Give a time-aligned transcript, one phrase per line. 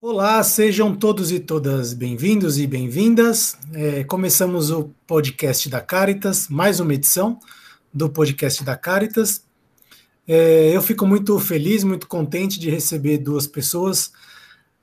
[0.00, 3.56] Olá, sejam todos e todas bem-vindos e bem-vindas.
[3.72, 7.38] É, começamos o podcast da Caritas, mais uma edição
[7.92, 9.44] do podcast da Caritas.
[10.26, 14.12] É, eu fico muito feliz, muito contente de receber duas pessoas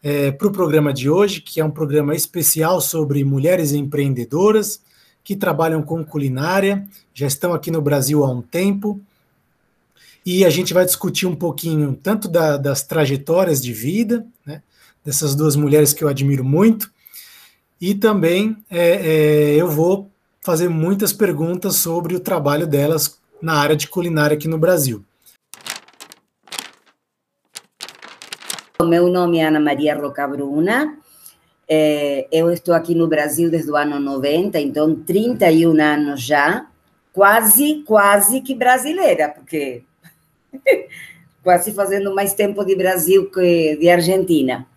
[0.01, 4.81] é, para o programa de hoje, que é um programa especial sobre mulheres empreendedoras
[5.23, 8.99] que trabalham com culinária, já estão aqui no Brasil há um tempo.
[10.25, 14.61] E a gente vai discutir um pouquinho tanto da, das trajetórias de vida, né,
[15.03, 16.91] dessas duas mulheres que eu admiro muito,
[17.79, 23.75] e também é, é, eu vou fazer muitas perguntas sobre o trabalho delas na área
[23.75, 25.03] de culinária aqui no Brasil.
[28.81, 30.97] Meu nome é Ana Maria Roca Bruna.
[31.67, 36.67] É, eu estou aqui no Brasil desde o ano 90, então 31 anos já,
[37.13, 39.83] quase, quase que brasileira, porque
[41.43, 44.67] quase fazendo mais tempo de Brasil que de Argentina.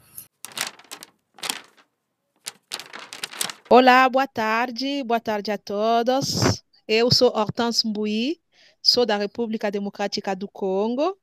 [3.68, 6.62] Olá, boa tarde, boa tarde a todos.
[6.86, 8.40] Eu sou Hortense Mbui,
[8.82, 11.16] sou da República Democrática do Congo.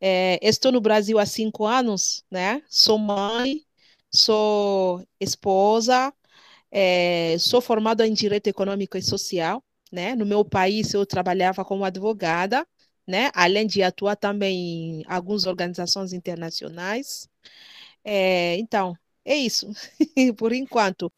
[0.00, 2.62] É, estou no Brasil há cinco anos, né?
[2.68, 3.62] Sou mãe,
[4.10, 6.12] sou esposa,
[6.70, 10.14] é, sou formada em Direito Econômico e Social, né?
[10.14, 12.66] No meu país eu trabalhava como advogada,
[13.06, 13.30] né?
[13.34, 17.28] Além de atuar também em algumas organizações internacionais.
[18.04, 19.68] É, então, é isso,
[20.36, 21.10] por enquanto.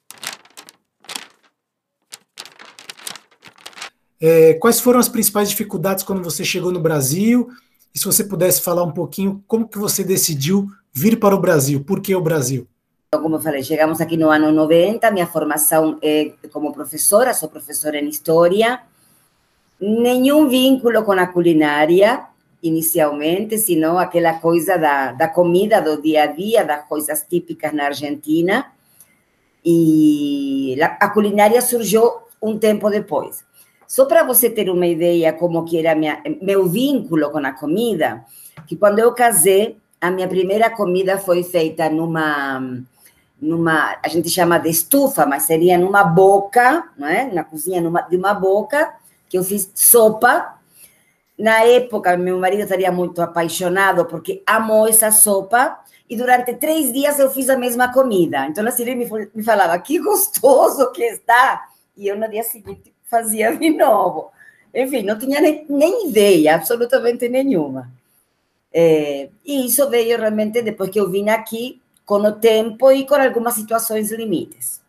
[4.20, 7.48] É, quais foram as principais dificuldades quando você chegou no Brasil?
[7.94, 11.84] E se você pudesse falar um pouquinho como que você decidiu vir para o Brasil?
[11.84, 12.66] Por que o Brasil?
[13.08, 17.48] Então, como eu falei, chegamos aqui no ano 90, minha formação é como professora, sou
[17.48, 18.80] professora em História,
[19.80, 22.26] nenhum vínculo com a culinária,
[22.62, 27.86] inicialmente, senão aquela coisa da, da comida do dia a dia, das coisas típicas na
[27.86, 28.72] Argentina,
[29.64, 33.44] e a culinária surgiu um tempo depois.
[33.86, 38.24] Só para você ter uma ideia como que era minha, meu vínculo com a comida,
[38.66, 42.60] que quando eu casei, a minha primeira comida foi feita numa
[43.40, 47.30] numa, a gente chama de estufa, mas seria numa boca, não é?
[47.30, 48.94] Na cozinha numa, de uma boca,
[49.34, 50.60] que eu fiz sopa.
[51.36, 55.80] Na época, meu marido estaria muito apaixonado porque amou essa sopa.
[56.08, 58.46] E durante três dias eu fiz a mesma comida.
[58.46, 61.66] Então, a Siri me, falava, que gostoso que está.
[61.96, 64.30] E eu, no dia seguinte, fazia de novo.
[64.72, 67.90] Enfim, não tinha nem, nem ideia, absolutamente nenhuma.
[68.72, 73.16] É, e isso veio realmente depois que eu vim aqui, com o tempo e com
[73.16, 74.80] algumas situações limites.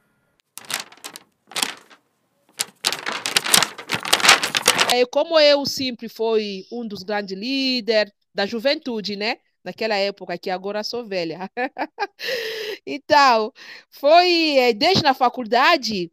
[5.05, 9.37] Como eu sempre fui um dos grandes líderes da juventude, né?
[9.63, 11.49] Naquela época, que agora sou velha.
[12.85, 13.51] então,
[13.89, 16.11] foi é, desde na faculdade,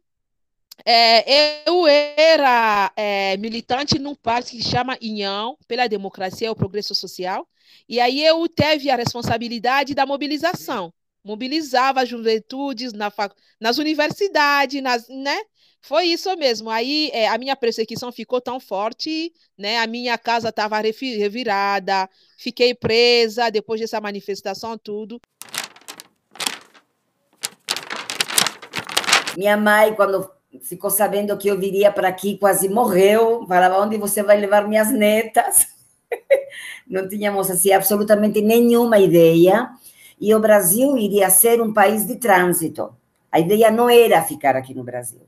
[0.85, 6.95] é, eu era é, militante num partido que chama Inhão pela Democracia e o Progresso
[6.95, 7.47] Social,
[7.87, 10.93] e aí eu teve a responsabilidade da mobilização.
[11.23, 13.11] Mobilizava as juventudes na
[13.59, 15.39] nas universidades, nas, né?
[15.81, 16.69] Foi isso mesmo.
[16.69, 19.79] Aí é, a minha perseguição ficou tão forte, né?
[19.79, 25.19] A minha casa estava revirada, fiquei presa depois dessa manifestação, tudo.
[29.35, 30.29] Minha mãe, quando
[30.61, 33.45] ficou sabendo que eu viria para aqui, quase morreu.
[33.47, 35.67] Falava, onde você vai levar minhas netas?
[36.87, 39.69] Não tínhamos assim, absolutamente nenhuma ideia.
[40.25, 42.95] E o Brasil iria ser um país de trânsito.
[43.29, 45.23] A ideia não era ficar aqui no Brasil.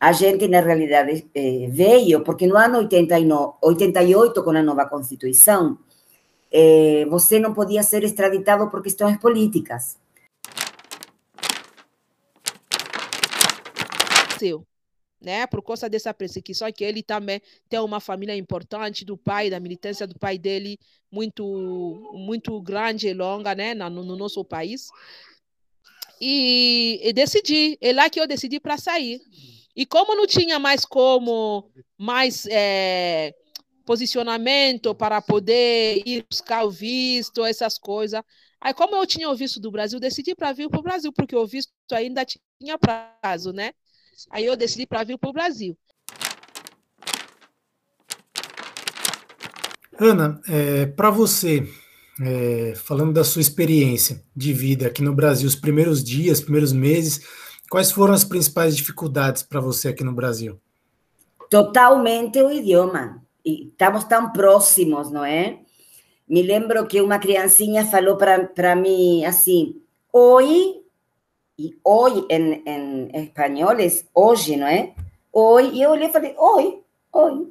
[0.00, 5.78] A gente, na realidade, eh, veio, porque no ano 89, 88, com a nova Constituição,
[6.50, 9.96] eh, você não podia ser extraditado por questões políticas.
[14.42, 14.66] aconteceu.
[15.22, 19.60] Né, por causa dessa perseguição, que ele também tem uma família importante do pai, da
[19.60, 20.76] militância do pai dele,
[21.12, 24.88] muito muito grande e longa né, no, no nosso país.
[26.20, 29.20] E, e, decidi, é lá que eu decidi para sair.
[29.74, 33.34] E como não tinha mais como, mais é,
[33.84, 38.22] posicionamento para poder ir buscar o visto, essas coisas,
[38.60, 41.34] aí como eu tinha o visto do Brasil, decidi para vir para o Brasil, porque
[41.34, 43.72] o visto ainda tinha prazo, né?
[44.30, 45.76] Aí eu decidi para vir para o Brasil.
[49.98, 51.68] Ana, é, para você,
[52.20, 57.20] é, falando da sua experiência de vida aqui no Brasil, os primeiros dias, primeiros meses,
[57.70, 60.60] quais foram as principais dificuldades para você aqui no Brasil?
[61.48, 63.22] Totalmente o idioma.
[63.44, 65.58] e estamos tão próximos, não é?
[66.28, 69.80] Me lembro que uma criancinha falou para mim assim,
[70.12, 70.81] oi,
[71.58, 74.94] e oi em, em espanhol é hoje, não é?
[75.32, 76.82] Oi, e eu olhei e falei, oi,
[77.12, 77.46] oi,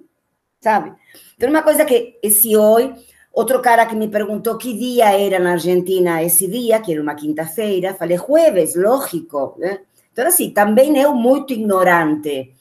[0.60, 0.94] sabe?
[1.36, 2.94] Então, uma coisa que esse oi,
[3.34, 7.16] outro cara que me perguntou que dia era na Argentina esse dia, que era uma
[7.16, 9.80] quinta-feira, falei, jueves, lógico, né?
[10.12, 12.54] Então, assim, também eu muito ignorante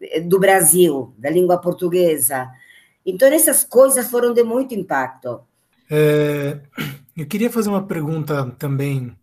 [0.00, 2.48] eh, do Brasil, da língua portuguesa.
[3.04, 5.40] Então, essas coisas foram de muito impacto.
[5.90, 6.58] É,
[7.16, 9.16] eu queria fazer uma pergunta também,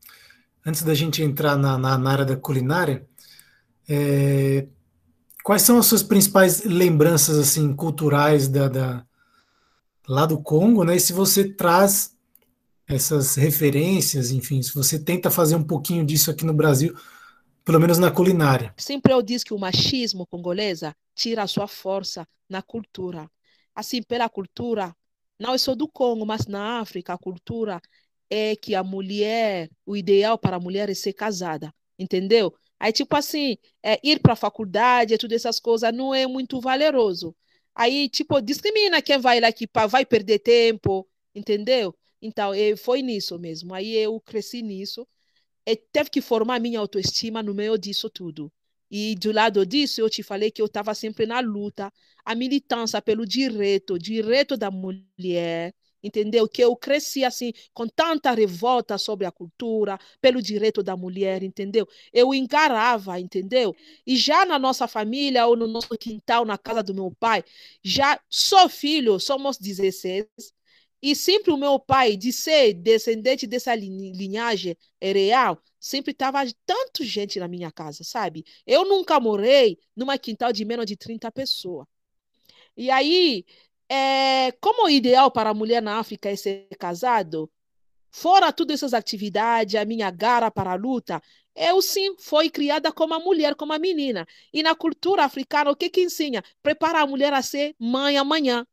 [0.65, 3.07] antes da gente entrar na, na, na área da culinária.
[3.87, 4.67] É,
[5.43, 9.05] quais são as suas principais lembranças assim culturais da, da,
[10.07, 10.95] lá do Congo, né?
[10.95, 12.15] E se você traz
[12.87, 16.95] essas referências, enfim, se você tenta fazer um pouquinho disso aqui no Brasil,
[17.63, 18.73] pelo menos na culinária.
[18.77, 23.29] Sempre eu disse que o machismo congolesa tira a sua força na cultura.
[23.73, 24.95] Assim, pela cultura,
[25.39, 27.81] não é só do Congo, mas na África, a cultura
[28.29, 32.53] é que a mulher, o ideal para a mulher é ser casada, entendeu?
[32.79, 36.59] Aí, tipo assim, é, ir para a faculdade, é, tudo essas coisas, não é muito
[36.59, 37.35] valeroso.
[37.73, 41.95] Aí, tipo, discrimina quem vai lá que vai perder tempo, entendeu?
[42.21, 43.73] Então, é, foi nisso mesmo.
[43.73, 45.07] Aí eu cresci nisso.
[45.65, 48.51] E teve que formar minha autoestima no meio disso tudo.
[48.89, 51.91] E do lado disso, eu te falei que eu estava sempre na luta,
[52.23, 55.73] a militância pelo direito, direito da mulher,
[56.05, 56.47] entendeu?
[56.47, 61.87] Que eu cresci assim, com tanta revolta sobre a cultura, pelo direito da mulher, entendeu?
[62.13, 63.75] Eu encarava, entendeu?
[64.05, 67.43] E já na nossa família, ou no nosso quintal, na casa do meu pai,
[67.83, 70.25] já sou filho, somos 16,
[71.01, 77.39] e sempre o meu pai, de ser descendente dessa linhagem real, sempre estava tanto gente
[77.39, 78.43] na minha casa, sabe?
[78.65, 81.85] Eu nunca morei numa quintal de menos de 30 pessoas.
[82.77, 83.45] E aí,
[83.89, 87.51] é, como o ideal para a mulher na África é ser casado,
[88.11, 91.21] fora todas essas atividades, a minha gara para a luta,
[91.55, 94.27] eu sim fui criada como uma mulher, como uma menina.
[94.53, 96.43] E na cultura africana, o que que ensina?
[96.61, 98.65] Preparar a mulher a ser mãe amanhã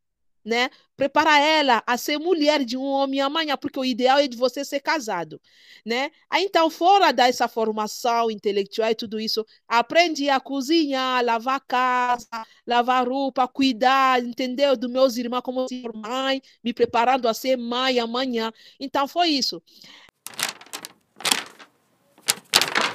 [0.44, 0.70] né?
[0.96, 4.64] Preparar ela a ser mulher de um homem amanhã, porque o ideal é de você
[4.64, 5.40] ser casado,
[5.84, 6.10] né?
[6.34, 12.26] Então, fora dessa formação intelectual e tudo isso, aprendi a cozinhar, lavar casa,
[12.66, 14.76] lavar roupa, cuidar, entendeu?
[14.76, 18.52] Dos meus irmãos como mãe, me preparando a ser mãe amanhã.
[18.78, 19.62] Então, foi isso.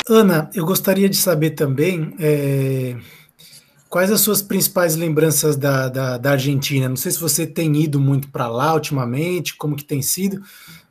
[0.10, 2.16] Ana, eu gostaria de saber também.
[2.20, 2.96] É
[3.90, 6.90] Quais as suas principais lembranças da, da, da Argentina?
[6.90, 10.42] Não sei se você tem ido muito para lá ultimamente, como que tem sido,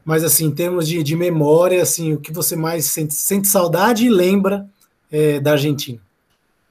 [0.03, 4.07] mas assim, em termos de, de memória, assim, o que você mais sente, sente saudade
[4.07, 4.67] e lembra
[5.13, 6.01] é, da Argentina?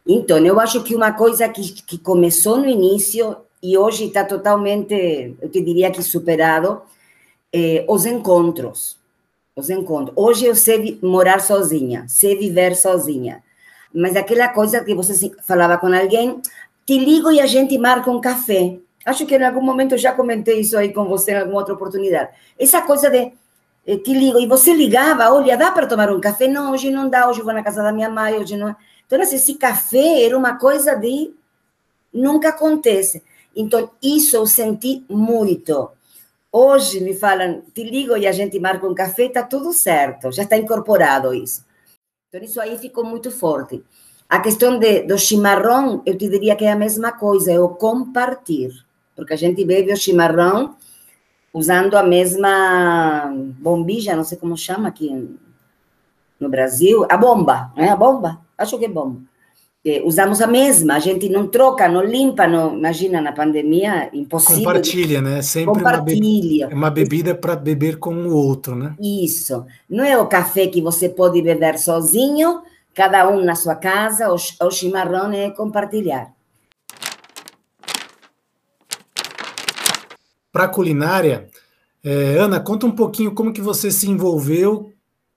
[0.08, 5.36] Então, eu acho que uma coisa que, que começou no início e hoje está totalmente,
[5.42, 6.82] eu te diria que superado,
[7.54, 8.98] é, os encontros.
[9.56, 10.14] Os encontros.
[10.18, 13.45] Hoje eu sei morar sozinha, sei viver sozinha
[13.96, 16.42] mas aquela coisa que você falava com alguém,
[16.86, 18.78] te ligo e a gente marca um café.
[19.06, 21.74] Acho que em algum momento eu já comentei isso aí com você em alguma outra
[21.74, 22.32] oportunidade.
[22.60, 23.32] Essa coisa de
[23.88, 26.48] eh, te ligo e você ligava, olha, dá para tomar um café?
[26.48, 28.76] Não, hoje não dá, hoje vou na casa da minha mãe, hoje não.
[29.06, 31.34] Então, assim, esse café era uma coisa de
[32.14, 33.24] nunca acontece.
[33.56, 35.90] Então, isso eu senti muito.
[36.52, 40.44] Hoje me falam, te ligo e a gente marca um café, está tudo certo, já
[40.44, 41.64] está incorporado isso.
[42.36, 43.82] Então, isso aí ficou muito forte.
[44.28, 47.70] A questão de, do chimarrão, eu te diria que é a mesma coisa, é o
[47.70, 48.74] compartilhar.
[49.16, 50.76] Porque a gente bebe o chimarrão
[51.54, 55.38] usando a mesma bombija, não sei como chama aqui
[56.38, 58.42] no Brasil, a bomba, não é a bomba?
[58.58, 59.22] Acho que é bomba.
[59.88, 64.64] É, usamos a mesma, a gente não troca, não limpa, não, imagina na pandemia, impossível.
[64.64, 65.44] Compartilha, né?
[65.44, 66.66] Sempre Compartilha.
[66.66, 68.96] Uma, be uma bebida para beber com o outro, né?
[69.00, 69.64] Isso.
[69.88, 72.64] Não é o café que você pode beber sozinho,
[72.96, 76.34] cada um na sua casa, o, o chimarrão é compartilhar.
[80.52, 81.48] Para a culinária,
[82.04, 84.92] é, Ana, conta um pouquinho como que você se envolveu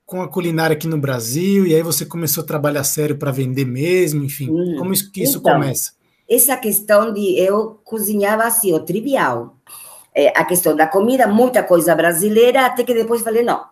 [0.09, 3.67] com a culinária aqui no Brasil, e aí você começou a trabalhar sério para vender
[3.67, 4.77] mesmo, enfim, hum.
[4.79, 5.93] como isso, que isso então, começa?
[6.27, 9.59] Essa questão de eu cozinhava assim, o trivial.
[10.15, 13.62] É, a questão da comida, muita coisa brasileira, até que depois falei, não,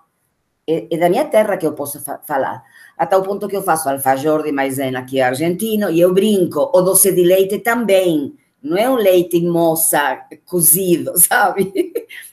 [0.68, 2.62] é, é da minha terra que eu posso fa falar.
[2.98, 6.70] Até o ponto que eu faço alfajor de maisena, que é argentino, e eu brinco,
[6.70, 11.72] o doce de leite também, não é um leite moça cozido, sabe?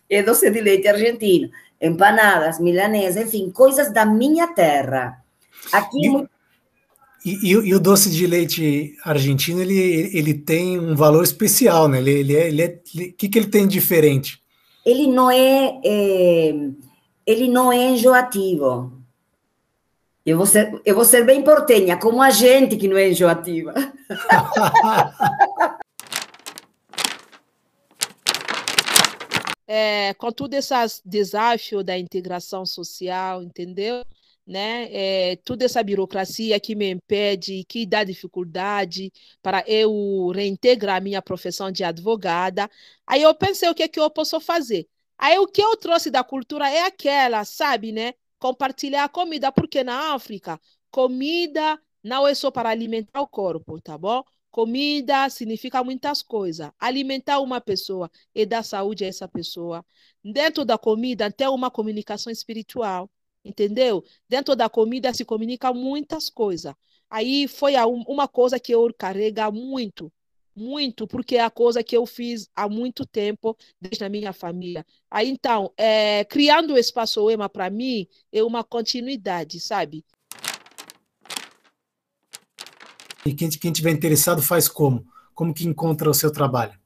[0.09, 1.49] É doce de leite argentino
[1.83, 5.21] empanadas, milanesas, enfim, coisas da minha terra.
[5.71, 6.27] Aqui e,
[7.25, 11.99] E, e, e, o doce de leite argentino, ele, ele tem um valor especial, né?
[11.99, 14.41] Ele, ele é, ele é, o que, que ele tem de diferente?
[14.85, 16.53] Ele não é, é
[17.25, 18.91] ele não é enjoativo.
[20.25, 23.73] Eu vou ser, eu vou ser bem portenha, como a gente que não é enjoativa.
[29.75, 30.71] é, com todo esse
[31.03, 34.05] desafio da integração social, entendeu?
[34.45, 34.87] Né?
[35.31, 39.11] É, toda essa burocracia que me impede, que dá dificuldade
[39.41, 42.69] para eu reintegrar minha profissão de advogada.
[43.07, 44.87] Aí eu pensei o que, é que eu posso fazer.
[45.17, 48.13] Aí o que eu trouxe da cultura é aquela, sabe, né?
[48.37, 50.59] Compartilhar a comida, porque na África,
[50.91, 54.23] comida não é só para alimentar o corpo, tá bom?
[54.53, 56.69] Comida significa muitas coisas.
[56.79, 59.83] Alimentar uma pessoa e dar saúde a essa pessoa.
[60.23, 63.09] Dentro da comida tem uma comunicação espiritual,
[63.43, 64.03] entendeu?
[64.29, 66.71] Dentro da comida se comunica muitas coisas.
[67.09, 67.73] Aí foi
[68.07, 70.13] uma coisa que eu carrego muito,
[70.55, 74.85] muito, porque é a coisa que eu fiz há muito tempo, desde a minha família.
[75.09, 80.05] Aí então, é, criando o espaço EMA para mim é uma continuidade, sabe?
[83.25, 85.05] E quem, quem tiver interessado faz como?
[85.33, 86.77] Como que encontra o seu trabalho?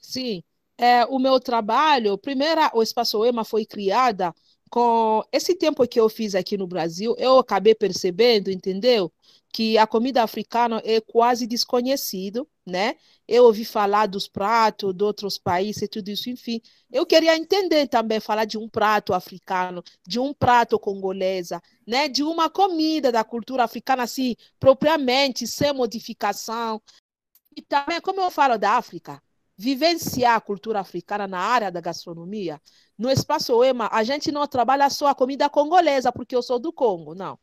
[0.00, 0.42] Sim,
[0.76, 4.34] é, o meu trabalho, primeiro, o Espaço EMA foi criada
[4.70, 9.10] com esse tempo que eu fiz aqui no Brasil, eu acabei percebendo, entendeu?
[9.52, 12.96] Que a comida africana é quase desconhecido, né?
[13.26, 16.60] Eu ouvi falar dos pratos de outros países e tudo isso, enfim.
[16.90, 22.08] Eu queria entender também, falar de um prato africano, de um prato congolesa, né?
[22.08, 26.80] De uma comida da cultura africana, assim, propriamente, sem modificação.
[27.56, 29.20] E também, como eu falo da África,
[29.58, 32.60] vivenciar a cultura africana na área da gastronomia.
[32.96, 36.72] No Espaço EMA, a gente não trabalha só a comida congolesa, porque eu sou do
[36.72, 37.36] Congo, não.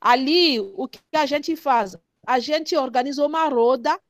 [0.00, 1.96] Ali, o que a gente faz?
[2.26, 4.00] A gente organizou uma roda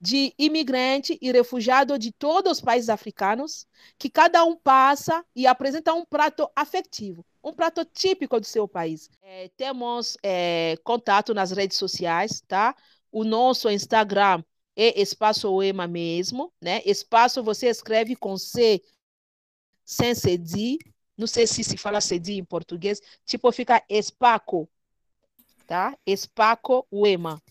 [0.00, 3.66] de imigrante e refugiado de todos os países africanos,
[3.98, 9.10] que cada um passa e apresenta um prato afetivo, um prato típico do seu país.
[9.22, 12.74] É, temos é, contato nas redes sociais, tá?
[13.10, 14.42] O nosso Instagram
[14.76, 16.80] é Espaço EMA mesmo, né?
[16.84, 18.80] Espaço você escreve com C,
[19.84, 20.78] sem cedi,
[21.16, 24.68] não sei se se fala cedi em português, tipo fica Espaco,
[25.66, 25.98] tá?
[26.06, 27.42] Espaco UEMA,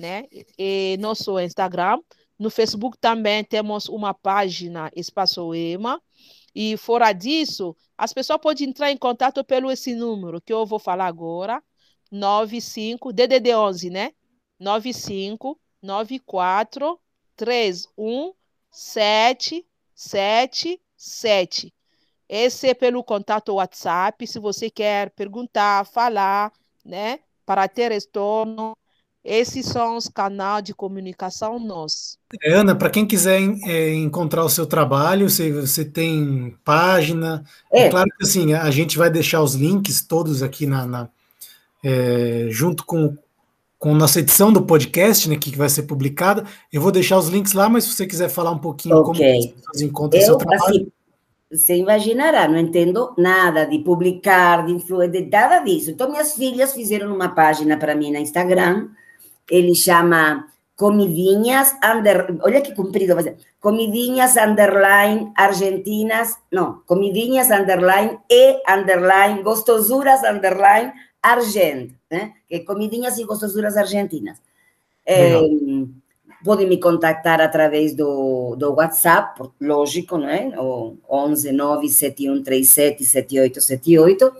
[0.00, 0.24] né?
[0.58, 2.00] E nosso Instagram,
[2.38, 6.00] no Facebook também temos uma página Espaço UEMA,
[6.54, 10.78] e fora disso, as pessoas podem entrar em contato pelo esse número que eu vou
[10.78, 11.62] falar agora,
[12.10, 14.12] 95 DDD 11, né?
[14.58, 16.98] 95 94
[17.36, 18.32] 31
[18.70, 21.74] 7 7 7.
[22.28, 26.52] Esse é pelo contato WhatsApp, se você quer perguntar, falar,
[26.84, 28.72] né, para ter retorno.
[29.24, 32.18] Esses são os canais de comunicação nossos.
[32.46, 37.44] Ana, para quem quiser é, encontrar o seu trabalho, você, você tem página.
[37.70, 37.82] É.
[37.82, 37.88] é.
[37.90, 41.08] claro que assim, a gente vai deixar os links todos aqui na, na
[41.84, 43.14] é, junto com,
[43.78, 46.44] com nossa edição do podcast, né, que vai ser publicada.
[46.72, 49.04] Eu vou deixar os links lá, mas se você quiser falar um pouquinho okay.
[49.04, 50.64] como as pessoas encontram o seu trabalho.
[50.64, 50.92] Assim,
[51.50, 55.90] você imaginará, não entendo nada de publicar, de de nada disso.
[55.90, 58.88] Então, minhas filhas fizeram uma página para mim na Instagram,
[59.50, 68.62] ele chama Comidinhas under, olha que comprido, ser, Comidinhas underline argentinas, não, Comidinhas underline e
[68.66, 70.92] underline gostosuras underline
[71.22, 72.32] argent, né?
[72.48, 74.38] Que é comidinhas e gostosuras argentinas.
[75.04, 75.34] É,
[76.44, 80.52] podem me contactar através do, do WhatsApp, lógico, né?
[80.58, 84.32] O 11 97137 7878.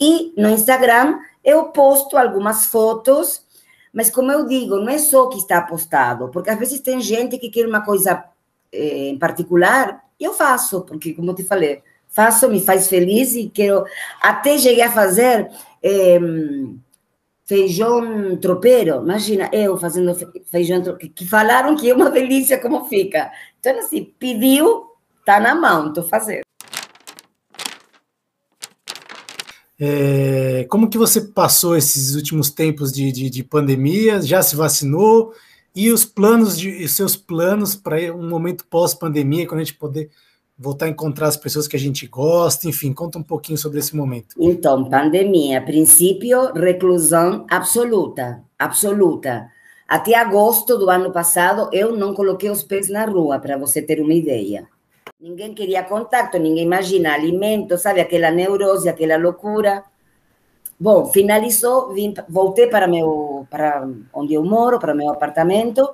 [0.00, 3.42] E no Instagram eu posto algumas fotos,
[3.92, 7.38] mas como eu digo, não é só que está postado, porque às vezes tem gente
[7.38, 8.24] que quer uma coisa
[8.72, 13.34] eh, em particular, e eu faço, porque como eu te falei, faço, me faz feliz
[13.34, 13.84] e quero.
[14.20, 15.50] Até cheguei a fazer.
[15.82, 16.20] Eh,
[17.48, 20.14] feijão tropeiro, imagina eu fazendo
[20.50, 23.32] feijão tropeiro, que falaram que é uma delícia como fica.
[23.58, 24.84] Então, assim, pediu,
[25.24, 26.47] tá na mão, estou fazendo.
[29.80, 34.20] É, como que você passou esses últimos tempos de, de, de, pandemia?
[34.20, 35.32] Já se vacinou?
[35.74, 40.10] E os planos de seus planos para um momento pós-pandemia, quando a gente poder
[40.58, 43.94] voltar a encontrar as pessoas que a gente gosta, enfim, conta um pouquinho sobre esse
[43.94, 44.34] momento.
[44.36, 49.48] Então, pandemia, princípio, reclusão absoluta, absoluta.
[49.86, 54.00] Até agosto do ano passado, eu não coloquei os pés na rua, para você ter
[54.00, 54.66] uma ideia.
[55.20, 59.82] Ninguém queria contato, ninguém imagina alimento, sabe, aquela neurose, aquela loucura.
[60.78, 65.92] Bom, finalizou, vim, voltei para meu para onde eu moro, para meu apartamento.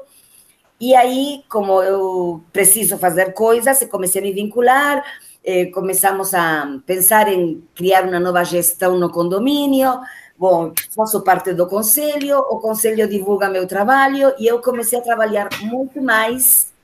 [0.78, 5.02] E aí, como eu preciso fazer coisas, comecei a me vincular,
[5.42, 10.00] eh, começamos a pensar em criar uma nova gestão no condomínio.
[10.36, 15.48] Bom, faço parte do conselho, o conselho divulga meu trabalho e eu comecei a trabalhar
[15.62, 16.74] muito mais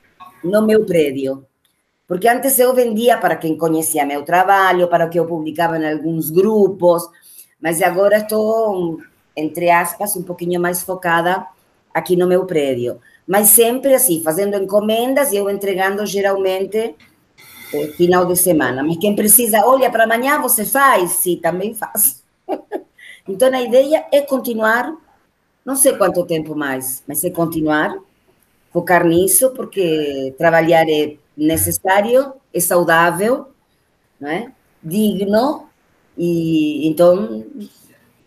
[0.43, 1.45] no meu prédio.
[2.11, 5.93] Porque antes eu vendia para quem conhecia meu trabalho, para o que eu publicava em
[5.93, 7.09] alguns grupos,
[7.57, 8.99] mas agora estou,
[9.33, 11.47] entre aspas, um pouquinho mais focada
[11.93, 12.99] aqui no meu prédio.
[13.25, 16.95] Mas sempre assim, fazendo encomendas e eu entregando geralmente
[17.73, 18.83] eh, final de semana.
[18.83, 21.11] Mas quem precisa, olha, para amanhã você faz?
[21.11, 22.21] Sim, também faço.
[23.25, 24.93] então a ideia é continuar,
[25.63, 27.97] não sei quanto tempo mais, mas é continuar,
[28.73, 33.51] focar nisso, porque trabalhar é necessário, é saudável,
[34.19, 34.51] não é?
[34.83, 35.69] digno
[36.17, 37.45] e então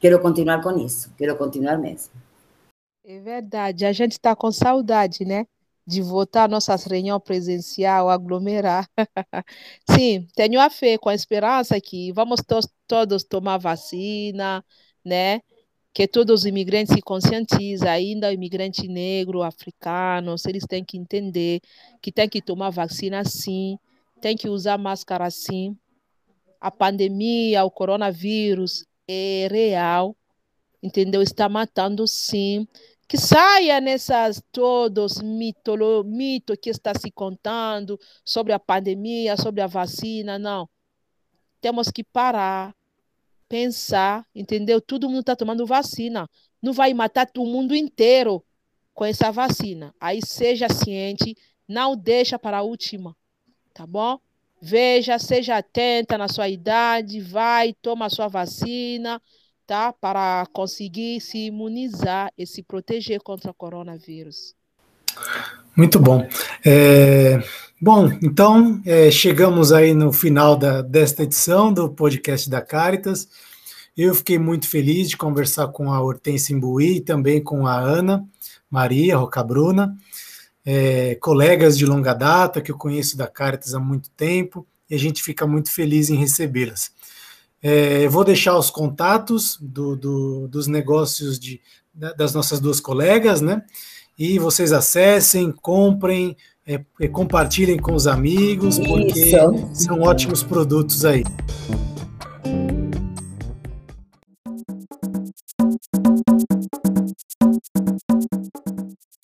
[0.00, 2.12] quero continuar com isso, quero continuar mesmo.
[3.04, 5.46] É verdade, a gente está com saudade, né?
[5.86, 8.88] De voltar nossas reuniões presencial, aglomerar.
[9.90, 14.64] Sim, tenho a fé, com a esperança que vamos to todos tomar vacina,
[15.04, 15.40] né?
[15.94, 21.60] Que todos os imigrantes se conscientizem, ainda o imigrante negro, africano, eles têm que entender
[22.02, 23.78] que tem que tomar vacina sim,
[24.20, 25.76] tem que usar máscara sim,
[26.64, 30.16] a pandemia, o coronavírus é real,
[30.82, 31.20] entendeu?
[31.20, 32.66] Está matando sim.
[33.06, 39.66] Que saia nessas todos mitolo, mito que está se contando sobre a pandemia, sobre a
[39.66, 40.66] vacina, não.
[41.60, 42.74] Temos que parar,
[43.48, 44.80] pensar, entendeu?
[44.80, 46.28] Todo mundo está tomando vacina.
[46.62, 48.44] Não vai matar o mundo inteiro
[48.92, 49.94] com essa vacina.
[50.00, 51.36] Aí seja ciente,
[51.68, 53.16] não deixa para a última,
[53.72, 54.18] tá bom?
[54.60, 59.20] Veja, seja atenta na sua idade, vai, toma a sua vacina,
[59.66, 59.92] tá?
[59.92, 64.54] Para conseguir se imunizar e se proteger contra o coronavírus.
[65.76, 66.26] Muito bom.
[66.64, 67.38] É,
[67.84, 73.28] bom, então é, chegamos aí no final da, desta edição do podcast da Caritas.
[73.94, 78.26] Eu fiquei muito feliz de conversar com a Hortência Imbuí e também com a Ana
[78.70, 79.94] Maria Rocabruna
[80.64, 84.98] é, colegas de longa data que eu conheço da Caritas há muito tempo e a
[84.98, 86.90] gente fica muito feliz em recebê-las.
[87.62, 91.60] É, vou deixar os contatos do, do, dos negócios de,
[92.16, 93.62] das nossas duas colegas, né?
[94.18, 96.34] E vocês acessem, comprem,
[96.66, 99.68] é, é, compartilhem com os amigos, porque Isso.
[99.74, 101.22] são ótimos produtos aí.